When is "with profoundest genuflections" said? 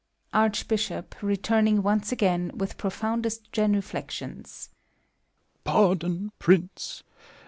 2.55-4.69